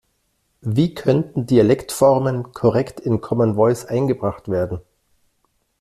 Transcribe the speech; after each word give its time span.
Wie 0.61 0.95
könnten 0.95 1.45
Dialektformen 1.45 2.53
korrekt 2.53 2.99
in 3.01 3.21
Common 3.21 3.53
Voice 3.53 3.85
eingebracht 3.85 4.47
werden? 4.47 4.81